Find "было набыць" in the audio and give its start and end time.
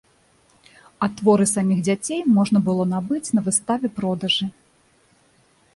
2.69-3.33